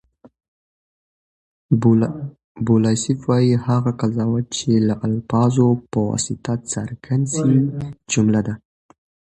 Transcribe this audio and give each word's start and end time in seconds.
بوسلایف 2.65 3.21
وایي، 3.29 3.55
هغه 3.67 3.91
قضاوت، 4.01 4.45
چي 4.57 4.69
د 4.87 4.89
الفاظو 5.07 5.67
په 5.91 5.99
واسطه 6.09 6.53
څرګند 6.71 7.25
سي؛ 7.35 7.51
جمله 8.11 8.41
ده. 8.47 8.53